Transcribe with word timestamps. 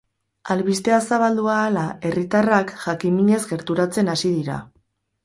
Albistea 0.53 1.01
zabaldu 1.09 1.43
ahala, 1.55 1.83
herritarrak 2.09 2.73
jakin-minez 2.87 3.39
gerturatzen 3.53 4.11
hasi 4.15 4.33
dira. 4.39 4.57